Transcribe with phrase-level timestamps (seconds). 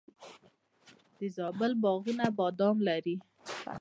[1.17, 3.15] د زابل باغونه بادام لري.